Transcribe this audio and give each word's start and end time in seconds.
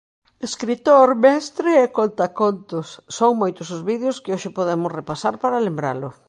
Escritor, 0.47 1.07
mestre 1.25 1.71
e 1.83 1.85
contacontos, 1.99 2.87
son 3.17 3.31
moitos 3.41 3.67
os 3.75 3.81
vídeos 3.89 4.17
que 4.23 4.33
hoxe 4.35 4.55
podemos 4.57 4.93
repasar 4.99 5.35
para 5.43 5.63
lembralo. 5.67 6.09